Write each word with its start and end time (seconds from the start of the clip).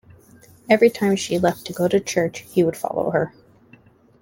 Every 0.67 0.89
time 0.89 1.15
she 1.15 1.37
left 1.37 1.63
to 1.67 1.73
go 1.73 1.87
to 1.87 1.99
church, 1.99 2.39
he 2.39 2.63
would 2.63 2.75
follow 2.75 3.11
her. 3.11 3.35